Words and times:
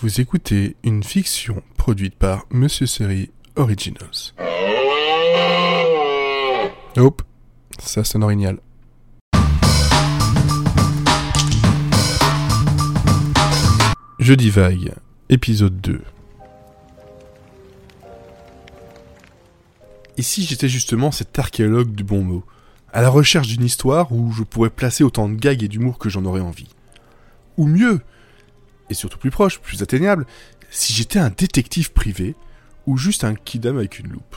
Vous 0.00 0.20
écoutez 0.20 0.76
une 0.84 1.02
fiction 1.02 1.60
produite 1.76 2.14
par 2.14 2.46
Monsieur 2.52 2.86
Série 2.86 3.32
Originals. 3.56 4.32
Hop, 6.96 7.22
ça 7.80 8.04
sonne 8.04 8.22
orignal. 8.22 8.60
Jeudi 14.20 14.50
vague, 14.50 14.94
épisode 15.30 15.80
2. 15.80 16.00
Ici 20.16 20.44
j'étais 20.44 20.68
justement 20.68 21.10
cet 21.10 21.36
archéologue 21.36 21.90
du 21.90 22.04
bon 22.04 22.22
mot, 22.22 22.44
à 22.92 23.02
la 23.02 23.08
recherche 23.08 23.48
d'une 23.48 23.64
histoire 23.64 24.12
où 24.12 24.30
je 24.30 24.44
pourrais 24.44 24.70
placer 24.70 25.02
autant 25.02 25.28
de 25.28 25.34
gags 25.34 25.64
et 25.64 25.68
d'humour 25.68 25.98
que 25.98 26.08
j'en 26.08 26.24
aurais 26.24 26.40
envie? 26.40 26.68
Ou 27.56 27.66
mieux, 27.66 28.00
et 28.90 28.94
surtout 28.94 29.18
plus 29.18 29.30
proche, 29.30 29.58
plus 29.58 29.82
atteignable, 29.82 30.26
si 30.70 30.92
j'étais 30.92 31.18
un 31.18 31.30
détective 31.30 31.92
privé 31.92 32.34
ou 32.86 32.96
juste 32.96 33.24
un 33.24 33.34
kidam 33.34 33.78
avec 33.78 33.98
une 33.98 34.08
loupe. 34.08 34.36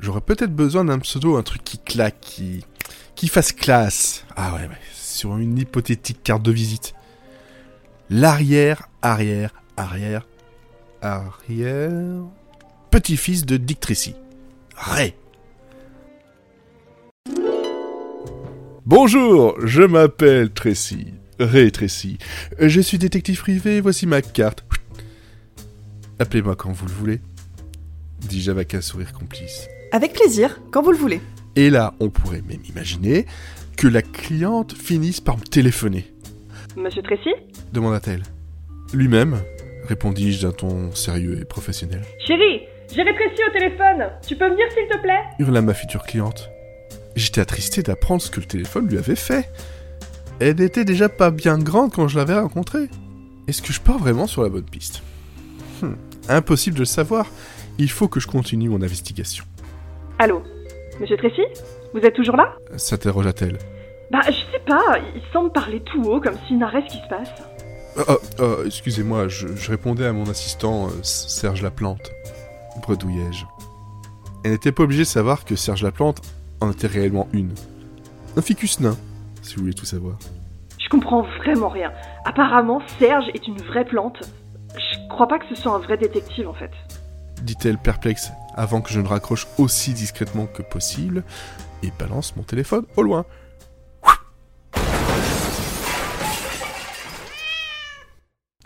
J'aurais 0.00 0.20
peut-être 0.20 0.54
besoin 0.54 0.84
d'un 0.84 0.98
pseudo, 0.98 1.36
un 1.36 1.42
truc 1.42 1.62
qui 1.62 1.78
claque, 1.78 2.18
qui, 2.20 2.64
qui 3.14 3.28
fasse 3.28 3.52
classe. 3.52 4.24
Ah 4.34 4.54
ouais, 4.54 4.62
ouais, 4.62 4.80
sur 4.92 5.36
une 5.38 5.58
hypothétique 5.58 6.22
carte 6.22 6.42
de 6.42 6.50
visite. 6.50 6.94
L'arrière, 8.10 8.88
arrière, 9.00 9.54
arrière, 9.76 10.26
arrière. 11.00 12.24
Petit-fils 12.90 13.46
de 13.46 13.56
Dick 13.56 13.80
Tracy. 13.80 14.14
Ray. 14.76 15.14
Bonjour, 18.84 19.54
je 19.64 19.82
m'appelle 19.82 20.50
Tracy. 20.50 21.14
Tracy. 21.72 22.18
Je 22.58 22.80
suis 22.80 22.98
détective 22.98 23.40
privé, 23.40 23.80
voici 23.80 24.06
ma 24.06 24.22
carte. 24.22 24.64
Appelez-moi 26.18 26.56
quand 26.56 26.72
vous 26.72 26.86
le 26.86 26.92
voulez. 26.92 27.20
Dis-je 28.20 28.50
avec 28.50 28.74
un 28.74 28.80
sourire 28.80 29.12
complice. 29.12 29.68
Avec 29.90 30.12
plaisir, 30.12 30.60
quand 30.70 30.82
vous 30.82 30.92
le 30.92 30.96
voulez. 30.96 31.20
Et 31.56 31.70
là, 31.70 31.94
on 32.00 32.08
pourrait 32.10 32.42
même 32.48 32.62
imaginer 32.68 33.26
que 33.76 33.88
la 33.88 34.02
cliente 34.02 34.72
finisse 34.72 35.20
par 35.20 35.36
me 35.36 35.42
téléphoner. 35.42 36.12
Monsieur 36.76 37.02
Tracy? 37.02 37.30
demanda-t-elle. 37.72 38.22
Lui-même, 38.94 39.42
répondis-je 39.88 40.46
d'un 40.46 40.52
ton 40.52 40.94
sérieux 40.94 41.38
et 41.40 41.44
professionnel. 41.44 42.02
Chérie, 42.26 42.62
j'ai 42.88 43.02
Tracy 43.04 43.42
au 43.48 43.52
téléphone. 43.52 44.10
Tu 44.26 44.36
peux 44.36 44.48
venir 44.48 44.66
s'il 44.70 44.88
te 44.88 45.02
plaît? 45.02 45.22
Hurla 45.38 45.62
ma 45.62 45.74
future 45.74 46.04
cliente. 46.04 46.50
J'étais 47.16 47.40
attristé 47.40 47.82
d'apprendre 47.82 48.22
ce 48.22 48.30
que 48.30 48.40
le 48.40 48.46
téléphone 48.46 48.86
lui 48.86 48.98
avait 48.98 49.16
fait. 49.16 49.50
Elle 50.40 50.56
n'était 50.56 50.84
déjà 50.84 51.08
pas 51.08 51.30
bien 51.30 51.58
grande 51.58 51.92
quand 51.92 52.08
je 52.08 52.18
l'avais 52.18 52.34
rencontrée. 52.38 52.88
Est-ce 53.48 53.62
que 53.62 53.72
je 53.72 53.80
pars 53.80 53.98
vraiment 53.98 54.26
sur 54.26 54.42
la 54.42 54.48
bonne 54.48 54.64
piste? 54.64 55.02
Hmm, 55.82 55.94
Impossible 56.28 56.74
de 56.76 56.80
le 56.80 56.86
savoir. 56.86 57.26
Il 57.78 57.90
faut 57.90 58.08
que 58.08 58.20
je 58.20 58.26
continue 58.26 58.68
mon 58.68 58.82
investigation. 58.82 59.44
Allô? 60.18 60.42
Monsieur 61.00 61.16
Tracy? 61.16 61.42
Vous 61.94 62.00
êtes 62.00 62.14
toujours 62.14 62.36
là? 62.36 62.54
S'interrogea-t-elle. 62.76 63.58
Bah, 64.10 64.20
je 64.26 64.32
sais 64.52 64.62
pas, 64.66 64.98
il 65.14 65.22
semble 65.32 65.50
parler 65.52 65.80
tout 65.80 66.02
haut 66.04 66.20
comme 66.20 66.36
s'il 66.46 66.58
n'arrête 66.58 66.84
ce 66.88 66.96
qui 66.96 67.02
se 67.02 67.08
passe. 67.08 67.28
Ah, 67.96 68.02
ah, 68.08 68.16
ah, 68.40 68.44
excusez-moi, 68.66 69.28
je, 69.28 69.48
je 69.56 69.70
répondais 69.70 70.06
à 70.06 70.12
mon 70.12 70.28
assistant, 70.28 70.86
euh, 70.86 70.90
Serge 71.02 71.62
Laplante. 71.62 72.10
Bredouillai-je. 72.82 73.44
Elle 74.44 74.52
n'était 74.52 74.72
pas 74.72 74.82
obligée 74.82 75.02
de 75.02 75.08
savoir 75.08 75.44
que 75.44 75.56
Serge 75.56 75.82
Laplante 75.82 76.20
en 76.60 76.70
était 76.70 76.86
réellement 76.86 77.28
une. 77.32 77.52
Un 78.36 78.42
ficus 78.42 78.80
nain, 78.80 78.96
si 79.42 79.54
vous 79.56 79.62
voulez 79.62 79.74
tout 79.74 79.84
savoir. 79.84 80.18
Je 80.82 80.88
comprends 80.88 81.22
vraiment 81.38 81.68
rien. 81.68 81.92
Apparemment, 82.24 82.80
Serge 82.98 83.26
est 83.34 83.46
une 83.46 83.58
vraie 83.58 83.84
plante. 83.84 84.22
Je 84.74 85.08
crois 85.08 85.28
pas 85.28 85.38
que 85.38 85.44
ce 85.48 85.54
soit 85.54 85.72
un 85.74 85.78
vrai 85.78 85.96
détective 85.98 86.48
en 86.48 86.54
fait. 86.54 86.70
dit-elle 87.42 87.76
perplexe 87.78 88.30
avant 88.54 88.80
que 88.80 88.90
je 88.90 89.00
ne 89.00 89.06
raccroche 89.06 89.46
aussi 89.58 89.92
discrètement 89.92 90.46
que 90.46 90.62
possible 90.62 91.22
et 91.82 91.90
balance 91.98 92.36
mon 92.36 92.42
téléphone 92.42 92.84
au 92.96 93.02
loin. 93.02 93.24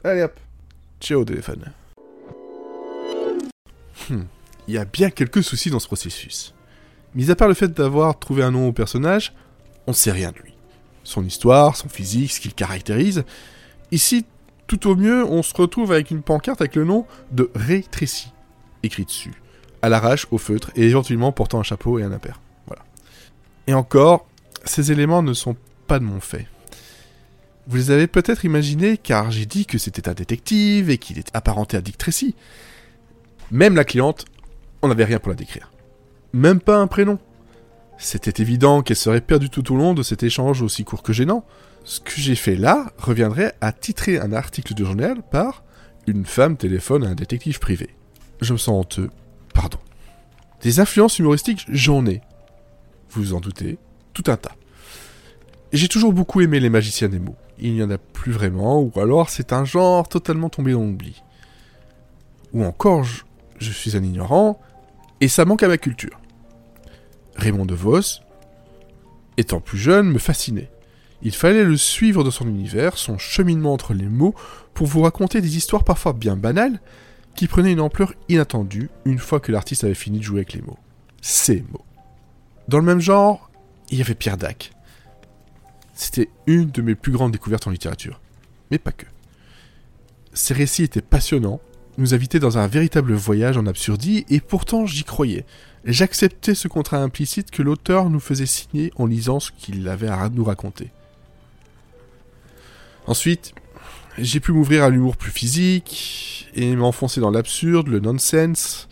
Allez 0.05 0.23
hop, 0.23 0.39
ciao 1.01 1.25
téléphone. 1.25 1.73
Hmm, 4.09 4.23
Il 4.69 4.75
y 4.75 4.79
a 4.79 4.85
bien 4.85 5.11
quelques 5.11 5.43
soucis 5.43 5.71
dans 5.71 5.81
ce 5.81 5.87
processus. 5.87 6.55
Mis 7.15 7.31
à 7.31 7.37
part 7.37 7.49
le 7.49 7.55
fait 7.55 7.69
d'avoir 7.73 8.19
trouvé 8.19 8.43
un 8.45 8.51
nom 8.51 8.69
au 8.69 8.73
personnage, 8.73 9.33
on 9.87 9.93
sait 9.93 10.13
rien 10.13 10.31
de 10.33 10.39
lui. 10.39 10.56
Son 11.07 11.25
histoire, 11.25 11.77
son 11.77 11.89
physique, 11.89 12.33
ce 12.33 12.41
qu'il 12.41 12.53
caractérise. 12.53 13.23
Ici, 13.93 14.25
tout 14.67 14.89
au 14.89 14.97
mieux, 14.97 15.25
on 15.25 15.45
se 15.45 15.55
retrouve 15.55 15.93
avec 15.93 16.11
une 16.11 16.23
pancarte 16.23 16.61
avec 16.61 16.75
le 16.75 16.85
nom 16.85 17.07
de 17.31 17.49
Ray 17.55 17.85
Tracy, 17.85 18.33
écrit 18.83 19.05
dessus, 19.05 19.33
à 19.83 19.89
l'arrache, 19.89 20.27
au 20.33 20.39
feutre, 20.39 20.73
et 20.75 20.89
éventuellement 20.89 21.31
portant 21.31 21.61
un 21.61 21.63
chapeau 21.63 22.01
et 22.01 22.03
un 22.03 22.11
impair. 22.11 22.41
Voilà. 22.67 22.83
Et 23.69 23.75
encore, 23.75 24.27
ces 24.65 24.91
éléments 24.91 25.23
ne 25.23 25.33
sont 25.33 25.57
pas 25.87 26.01
de 26.01 26.05
mon 26.05 26.19
fait. 26.19 26.49
Vous 27.69 27.77
les 27.77 27.91
avez 27.93 28.09
peut-être 28.09 28.45
imaginés 28.45 28.97
car 28.97 29.31
j'ai 29.31 29.47
dit 29.47 29.65
que 29.65 29.79
c'était 29.79 30.09
un 30.09 30.15
détective 30.15 30.91
et 30.91 30.99
qu'il 30.99 31.19
était 31.19 31.37
apparenté 31.37 31.77
à 31.77 31.81
Dick 31.81 31.99
Tracy. 31.99 32.35
Même 33.53 33.77
la 33.77 33.85
cliente, 33.85 34.25
on 34.83 34.89
n'avait 34.89 35.05
rien 35.05 35.21
pour 35.21 35.31
la 35.31 35.37
décrire. 35.37 35.71
Même 36.33 36.61
pas 36.61 36.79
un 36.79 36.89
prénom. 36.89 37.21
C'était 37.99 38.43
évident 38.43 38.83
qu'elle 38.83 38.97
serait 38.97 39.21
perdue 39.21 39.51
tout 39.51 39.73
au 39.73 39.77
long 39.77 39.95
de 39.95 40.03
cet 40.03 40.23
échange 40.23 40.63
aussi 40.63 40.85
court 40.85 41.03
que 41.03 41.13
gênant. 41.13 41.45
Ce 41.85 42.01
que 42.01 42.13
j'ai 42.17 42.35
fait 42.35 42.57
là 42.57 42.93
reviendrait 42.99 43.55
à 43.61 43.73
titrer 43.73 44.19
un 44.19 44.33
article 44.33 44.75
de 44.75 44.85
journal 44.85 45.23
par 45.31 45.63
Une 46.07 46.27
femme 46.27 46.57
téléphone 46.57 47.05
à 47.05 47.09
un 47.09 47.15
détective 47.15 47.59
privé. 47.59 47.91
Je 48.41 48.53
me 48.53 48.59
sens 48.59 48.81
honteux, 48.81 49.11
pardon. 49.55 49.79
Des 50.63 50.79
influences 50.79 51.19
humoristiques, 51.19 51.67
j'en 51.69 52.07
ai. 52.07 52.21
Vous 53.11 53.23
vous 53.23 53.35
en 53.35 53.41
doutez, 53.41 53.79
tout 54.13 54.25
un 54.29 54.37
tas. 54.37 54.55
J'ai 55.73 55.89
toujours 55.89 56.13
beaucoup 56.13 56.41
aimé 56.41 56.61
les 56.61 56.71
magiciens 56.71 57.09
des 57.09 57.19
mots. 57.19 57.37
Il 57.59 57.75
n'y 57.75 57.83
en 57.83 57.91
a 57.91 57.99
plus 57.99 58.31
vraiment, 58.31 58.81
ou 58.81 58.93
alors 59.01 59.31
c'est 59.31 59.53
un 59.53 59.65
genre 59.65 60.09
totalement 60.09 60.49
tombé 60.49 60.73
dans 60.73 60.85
l'oubli. 60.85 61.23
Ou 62.53 62.65
encore, 62.65 63.03
je, 63.05 63.23
je 63.59 63.71
suis 63.73 63.97
un 63.97 64.03
ignorant, 64.03 64.61
et 65.21 65.29
ça 65.29 65.45
manque 65.45 65.63
à 65.63 65.69
ma 65.69 65.79
culture. 65.79 66.21
Raymond 67.37 67.67
DeVos, 67.67 68.21
étant 69.37 69.61
plus 69.61 69.79
jeune, 69.79 70.11
me 70.11 70.19
fascinait. 70.19 70.71
Il 71.23 71.35
fallait 71.35 71.65
le 71.65 71.77
suivre 71.77 72.25
dans 72.25 72.31
son 72.31 72.49
univers, 72.49 72.99
son 72.99 73.19
cheminement 73.19 73.73
entre 73.73 73.95
les 73.95 74.07
mots, 74.07 74.35
pour 74.75 74.87
vous 74.87 75.03
raconter 75.03 75.41
des 75.41 75.57
histoires 75.57 75.85
parfois 75.85 76.13
bien 76.13 76.37
banales, 76.37 76.81
qui 77.35 77.49
prenaient 77.49 77.73
une 77.73 77.81
ampleur 77.81 78.15
inattendue 78.29 78.91
une 79.05 79.19
fois 79.19 79.41
que 79.41 79.53
l'artiste 79.53 79.85
avait 79.85 79.95
fini 79.95 80.19
de 80.19 80.25
jouer 80.25 80.39
avec 80.39 80.55
les 80.55 80.63
mots. 80.63 80.79
Ces 81.21 81.65
mots. 81.73 81.85
Dans 82.69 82.79
le 82.79 82.85
même 82.85 83.01
genre, 83.01 83.51
il 83.91 83.99
y 83.99 84.03
avait 84.03 84.15
Pierre 84.15 84.37
Dac. 84.37 84.73
C'était 85.95 86.29
une 86.47 86.71
de 86.71 86.83
mes 86.83 86.95
plus 86.95 87.13
grandes 87.13 87.33
découvertes 87.33 87.67
en 87.67 87.71
littérature. 87.71 88.21
Mais 88.71 88.79
pas 88.79 88.93
que. 88.93 89.07
Ses 90.33 90.55
récits 90.55 90.83
étaient 90.83 91.01
passionnants, 91.01 91.61
nous 91.99 92.13
invitaient 92.13 92.39
dans 92.39 92.59
un 92.59 92.67
véritable 92.67 93.15
voyage 93.15 93.57
en 93.57 93.67
absurdie, 93.67 94.27
et 94.29 94.41
pourtant 94.41 94.85
j'y 94.85 95.05
croyais. 95.05 95.47
J'acceptais 95.87 96.57
ce 96.57 96.67
contrat 96.67 96.99
implicite 96.99 97.53
que 97.53 97.63
l'auteur 97.63 98.11
nous 98.11 98.19
faisait 98.19 98.45
signer 98.45 98.93
en 98.97 99.07
lisant 99.07 99.39
ce 99.39 99.53
qu'il 99.53 99.89
avait 99.89 100.09
à 100.09 100.29
nous 100.29 100.43
raconter. 100.43 100.91
Ensuite, 103.07 103.55
j'ai 104.19 104.41
pu 104.41 104.51
m'ouvrir 104.51 104.83
à 104.83 104.91
l'humour 104.91 105.17
plus 105.17 105.31
physique 105.31 106.49
et 106.55 106.75
m'enfoncer 106.75 107.21
dans 107.21 107.31
l'absurde, 107.31 107.87
le 107.87 108.01
nonsense, 108.01 108.89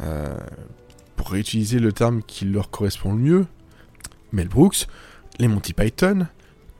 euh, 0.00 0.36
pour 1.14 1.30
réutiliser 1.30 1.78
le 1.78 1.92
terme 1.92 2.22
qui 2.24 2.46
leur 2.46 2.70
correspond 2.70 3.12
le 3.12 3.18
mieux. 3.18 3.46
Mel 4.32 4.48
Brooks, 4.48 4.88
les 5.38 5.46
Monty 5.46 5.72
Python, 5.72 6.26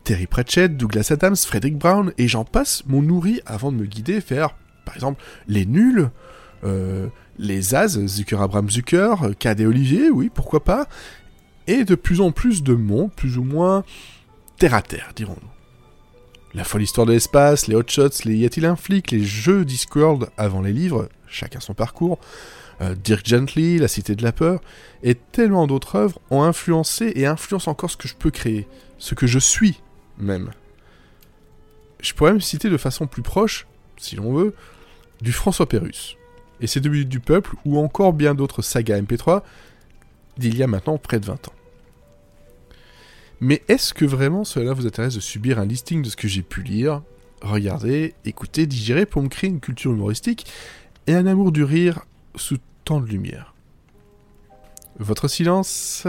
Terry 0.02 0.26
Pratchett, 0.26 0.76
Douglas 0.76 1.08
Adams, 1.10 1.36
Frederick 1.36 1.78
Brown, 1.78 2.12
et 2.18 2.26
j'en 2.26 2.44
passe, 2.44 2.84
m'ont 2.86 3.02
nourri 3.02 3.40
avant 3.46 3.70
de 3.70 3.76
me 3.76 3.86
guider 3.86 4.18
vers, 4.18 4.56
par 4.84 4.96
exemple, 4.96 5.22
les 5.46 5.64
nuls, 5.64 6.10
les 6.62 7.74
As, 7.74 7.98
Zucker 8.06 8.40
Abraham 8.40 8.68
Zucker, 8.70 9.14
Cadet 9.38 9.66
Olivier, 9.66 10.10
oui, 10.10 10.30
pourquoi 10.32 10.64
pas, 10.64 10.88
et 11.66 11.84
de 11.84 11.94
plus 11.94 12.20
en 12.20 12.32
plus 12.32 12.62
de 12.62 12.74
monde, 12.74 13.12
plus 13.12 13.38
ou 13.38 13.44
moins 13.44 13.84
terre 14.58 14.74
à 14.74 14.82
terre, 14.82 15.12
dirons-nous. 15.14 15.48
La 16.54 16.64
folle 16.64 16.82
histoire 16.82 17.06
de 17.06 17.12
l'espace, 17.12 17.66
les 17.66 17.76
hot 17.76 17.84
shots, 17.86 18.24
les 18.24 18.36
Y 18.36 18.46
a-t-il 18.46 18.66
un 18.66 18.76
flic, 18.76 19.10
les 19.10 19.22
jeux 19.22 19.64
Discworld 19.64 20.28
avant 20.36 20.62
les 20.62 20.72
livres, 20.72 21.08
chacun 21.28 21.60
son 21.60 21.74
parcours, 21.74 22.18
euh, 22.80 22.94
Dirk 22.94 23.26
Gently, 23.26 23.78
La 23.78 23.88
Cité 23.88 24.14
de 24.14 24.22
la 24.22 24.32
Peur, 24.32 24.60
et 25.02 25.14
tellement 25.14 25.66
d'autres 25.66 25.96
œuvres 25.96 26.20
ont 26.30 26.42
influencé 26.42 27.12
et 27.16 27.26
influencent 27.26 27.70
encore 27.70 27.90
ce 27.90 27.96
que 27.96 28.08
je 28.08 28.14
peux 28.14 28.30
créer, 28.30 28.66
ce 28.98 29.14
que 29.14 29.26
je 29.26 29.38
suis 29.38 29.80
même. 30.18 30.50
Je 32.00 32.14
pourrais 32.14 32.32
même 32.32 32.40
citer 32.40 32.70
de 32.70 32.76
façon 32.76 33.06
plus 33.06 33.22
proche, 33.22 33.66
si 33.96 34.16
l'on 34.16 34.32
veut, 34.32 34.54
du 35.20 35.32
François 35.32 35.68
Pérus, 35.68 36.16
et 36.60 36.66
ses 36.66 36.80
minutes 36.80 37.08
du 37.08 37.20
peuple, 37.20 37.54
ou 37.64 37.78
encore 37.78 38.12
bien 38.12 38.34
d'autres 38.34 38.62
sagas 38.62 39.00
MP3 39.00 39.42
d'il 40.36 40.56
y 40.56 40.62
a 40.62 40.66
maintenant 40.66 40.98
près 40.98 41.20
de 41.20 41.26
20 41.26 41.48
ans. 41.48 41.52
Mais 43.40 43.62
est-ce 43.68 43.94
que 43.94 44.04
vraiment 44.04 44.44
cela 44.44 44.72
vous 44.72 44.86
intéresse 44.86 45.14
de 45.14 45.20
subir 45.20 45.58
un 45.58 45.66
listing 45.66 46.02
de 46.02 46.08
ce 46.08 46.16
que 46.16 46.28
j'ai 46.28 46.42
pu 46.42 46.62
lire 46.62 47.02
regarder, 47.40 48.14
écouter, 48.24 48.66
digérer 48.66 49.06
pour 49.06 49.22
me 49.22 49.28
créer 49.28 49.50
une 49.50 49.60
culture 49.60 49.92
humoristique 49.92 50.46
et 51.06 51.14
un 51.14 51.26
amour 51.26 51.52
du 51.52 51.62
rire 51.62 52.04
sous 52.34 52.58
tant 52.84 53.00
de 53.00 53.06
lumière? 53.06 53.54
Votre 54.98 55.28
silence, 55.28 56.06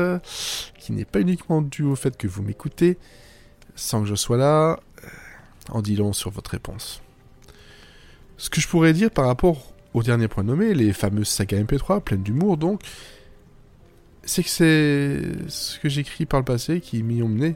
qui 0.80 0.92
n'est 0.92 1.06
pas 1.06 1.22
uniquement 1.22 1.62
dû 1.62 1.84
au 1.84 1.96
fait 1.96 2.18
que 2.18 2.28
vous 2.28 2.42
m'écoutez, 2.42 2.98
sans 3.76 4.02
que 4.02 4.08
je 4.08 4.16
sois 4.16 4.38
là, 4.38 4.80
euh, 5.04 5.08
en 5.70 5.84
dit 5.84 5.96
long 5.96 6.14
sur 6.14 6.32
votre 6.32 6.52
réponse. 6.52 7.02
Ce 8.38 8.50
que 8.50 8.60
je 8.60 8.68
pourrais 8.68 8.94
dire 8.94 9.12
par 9.12 9.28
rapport 9.28 9.74
au 9.94 10.04
dernier 10.04 10.28
point 10.28 10.44
nommé, 10.44 10.74
les 10.74 10.94
fameuses 10.94 11.30
sagas 11.30 11.62
MP3, 11.62 12.02
pleines 12.02 12.24
d'humour 12.24 12.58
donc, 12.58 12.82
c'est 14.24 14.44
que 14.44 14.50
c'est 14.50 15.50
ce 15.50 15.80
que 15.80 15.90
j'écris 15.90 16.26
par 16.26 16.40
le 16.40 16.46
passé 16.46 16.82
qui 16.82 17.02
m'y 17.02 17.24
ont 17.24 17.28
mené. 17.28 17.56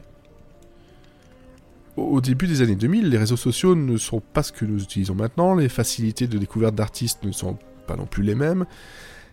Au 1.96 2.20
début 2.20 2.48
des 2.48 2.60
années 2.62 2.74
2000, 2.74 3.08
les 3.08 3.18
réseaux 3.18 3.36
sociaux 3.36 3.76
ne 3.76 3.96
sont 3.96 4.20
pas 4.20 4.42
ce 4.42 4.50
que 4.50 4.64
nous 4.64 4.82
utilisons 4.82 5.14
maintenant, 5.14 5.54
les 5.54 5.68
facilités 5.68 6.26
de 6.26 6.38
découverte 6.38 6.74
d'artistes 6.74 7.22
ne 7.22 7.30
sont 7.30 7.56
pas 7.86 7.96
non 7.96 8.06
plus 8.06 8.24
les 8.24 8.34
mêmes. 8.34 8.66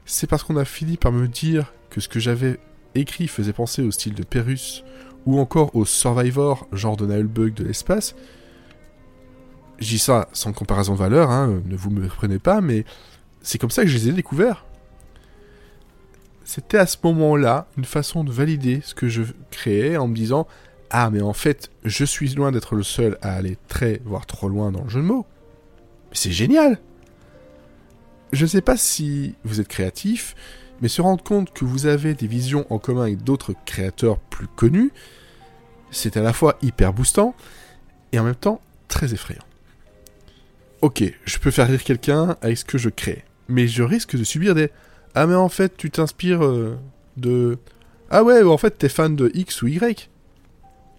C'est 0.06 0.28
parce 0.28 0.44
qu'on 0.44 0.58
a 0.58 0.66
fini 0.66 0.98
par 0.98 1.12
me 1.12 1.28
dire 1.28 1.74
que 1.90 2.00
ce 2.00 2.08
que 2.08 2.20
j'avais 2.20 2.60
écrit 2.94 3.28
faisait 3.28 3.54
penser 3.54 3.82
au 3.82 3.90
style 3.90 4.14
de 4.14 4.24
Pérus 4.24 4.84
ou 5.26 5.40
encore 5.40 5.76
au 5.76 5.86
Survivor, 5.86 6.68
genre 6.72 6.98
de 6.98 7.24
Bug 7.24 7.54
de 7.56 7.64
l'espace. 7.64 8.16
Je 9.82 9.88
dis 9.88 10.00
ça 10.00 10.30
sans 10.32 10.54
comparaison 10.54 10.94
de 10.94 11.00
valeur, 11.00 11.32
hein, 11.32 11.60
ne 11.66 11.76
vous 11.76 11.90
me 11.90 12.08
prenez 12.08 12.38
pas, 12.38 12.62
mais 12.62 12.86
c'est 13.42 13.58
comme 13.58 13.72
ça 13.72 13.82
que 13.82 13.88
je 13.90 13.98
les 13.98 14.10
ai 14.10 14.12
découverts. 14.12 14.64
C'était 16.44 16.78
à 16.78 16.86
ce 16.86 16.98
moment-là 17.04 17.66
une 17.78 17.86
façon 17.86 18.24
de 18.24 18.32
valider 18.32 18.82
ce 18.84 18.94
que 18.94 19.08
je 19.08 19.24
créais 19.50 19.98
en 19.98 20.08
me 20.08 20.16
disant 20.16 20.48
Ah, 20.92 21.10
mais 21.10 21.22
en 21.22 21.34
fait, 21.34 21.72
je 21.84 22.06
suis 22.06 22.30
loin 22.36 22.52
d'être 22.52 22.76
le 22.76 22.84
seul 22.84 23.18
à 23.24 23.34
aller 23.34 23.58
très, 23.68 24.02
voire 24.06 24.28
trop 24.28 24.50
loin 24.50 24.72
dans 24.72 24.84
le 24.84 24.90
jeu 24.90 25.02
de 25.02 25.06
mots. 25.06 25.26
C'est 26.12 26.32
génial 26.32 26.78
Je 28.34 28.44
ne 28.44 28.50
sais 28.50 28.62
pas 28.62 28.78
si 28.78 29.34
vous 29.44 29.62
êtes 29.62 29.68
créatif, 29.68 30.36
mais 30.82 30.90
se 30.90 31.02
rendre 31.02 31.24
compte 31.24 31.54
que 31.54 31.66
vous 31.66 31.88
avez 31.88 32.14
des 32.14 32.28
visions 32.28 32.68
en 32.70 32.78
commun 32.78 33.04
avec 33.04 33.24
d'autres 33.24 33.56
créateurs 33.66 34.20
plus 34.20 34.48
connus, 34.48 34.92
c'est 35.90 36.18
à 36.18 36.22
la 36.22 36.34
fois 36.34 36.60
hyper 36.62 36.94
boostant 36.94 37.34
et 38.12 38.20
en 38.20 38.24
même 38.24 38.36
temps 38.36 38.62
très 38.88 39.14
effrayant. 39.14 39.42
Ok, 40.82 41.04
je 41.26 41.38
peux 41.38 41.52
faire 41.52 41.68
rire 41.68 41.84
quelqu'un 41.84 42.38
avec 42.42 42.58
ce 42.58 42.66
que 42.66 42.80
je 42.80 42.90
crée, 42.90 43.24
mais 43.48 43.68
je 43.68 43.84
risque 43.84 44.16
de 44.16 44.24
subir 44.24 44.56
des 44.56 44.72
ah 45.14 45.28
mais 45.28 45.36
en 45.36 45.50
fait 45.50 45.78
tu 45.78 45.92
t'inspires 45.92 46.44
euh, 46.44 46.78
de... 47.18 47.60
Ah 48.10 48.24
ouais, 48.24 48.42
en 48.42 48.58
fait 48.58 48.78
t'es 48.80 48.90
fan 48.90 49.16
de 49.16 49.30
X 49.36 49.62
ou 49.62 49.68
Y. 49.68 50.10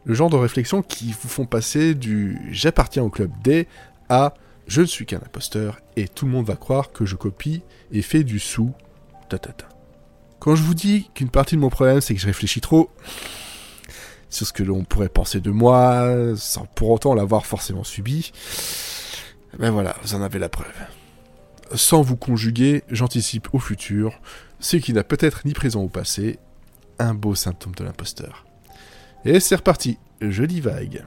Le 0.04 0.14
genre 0.14 0.30
de 0.30 0.36
réflexion 0.36 0.82
qui 0.82 1.14
vous 1.20 1.28
font 1.28 1.46
passer 1.46 1.94
du 1.94 2.38
j'appartiens 2.50 3.02
au 3.02 3.10
club 3.10 3.30
D 3.42 3.66
à 4.08 4.34
je 4.68 4.82
ne 4.82 4.86
suis 4.86 5.04
qu'un 5.04 5.16
imposteur 5.16 5.80
et 5.96 6.06
tout 6.06 6.26
le 6.26 6.30
monde 6.30 6.46
va 6.46 6.54
croire 6.54 6.92
que 6.92 7.04
je 7.04 7.16
copie 7.16 7.62
et 7.90 8.02
fais 8.02 8.22
du 8.22 8.38
sous. 8.38 8.72
Ta, 9.28 9.38
ta, 9.38 9.52
ta. 9.52 9.68
Quand 10.38 10.54
je 10.54 10.62
vous 10.62 10.74
dis 10.74 11.10
qu'une 11.14 11.30
partie 11.30 11.56
de 11.56 11.60
mon 11.60 11.70
problème 11.70 12.00
c'est 12.00 12.14
que 12.14 12.20
je 12.20 12.26
réfléchis 12.26 12.60
trop 12.60 12.88
sur 14.30 14.46
ce 14.46 14.52
que 14.52 14.62
l'on 14.62 14.84
pourrait 14.84 15.08
penser 15.08 15.40
de 15.40 15.50
moi 15.50 16.34
sans 16.36 16.66
pour 16.66 16.90
autant 16.90 17.14
l'avoir 17.14 17.46
forcément 17.46 17.84
subi, 17.84 18.32
ben 19.58 19.70
voilà, 19.70 19.96
vous 20.02 20.14
en 20.14 20.22
avez 20.22 20.38
la 20.38 20.48
preuve 20.48 20.72
sans 21.74 22.02
vous 22.02 22.16
conjuguer, 22.16 22.84
j'anticipe 22.90 23.48
au 23.52 23.58
futur, 23.58 24.20
ce 24.60 24.76
qui 24.76 24.92
n'a 24.92 25.04
peut-être 25.04 25.42
ni 25.44 25.52
présent 25.52 25.82
au 25.82 25.88
passé, 25.88 26.38
un 26.98 27.14
beau 27.14 27.34
symptôme 27.34 27.74
de 27.74 27.84
l'imposteur. 27.84 28.44
Et 29.24 29.40
c'est 29.40 29.56
reparti, 29.56 29.98
je 30.20 30.60
vague. 30.60 31.04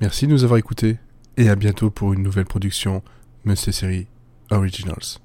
Merci 0.00 0.26
de 0.26 0.32
nous 0.32 0.44
avoir 0.44 0.58
écoutés, 0.58 0.98
et 1.36 1.48
à 1.48 1.56
bientôt 1.56 1.90
pour 1.90 2.12
une 2.12 2.22
nouvelle 2.22 2.46
production 2.46 3.02
Monsieur 3.44 3.72
Série 3.72 4.06
Originals. 4.50 5.18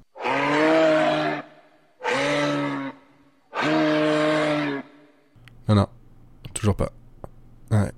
Non, 5.66 5.74
non, 5.76 5.88
toujours 6.52 6.76
pas. 6.76 6.92
Ouais, 7.70 7.90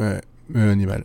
ouais, 0.00 0.20
animal. 0.54 1.04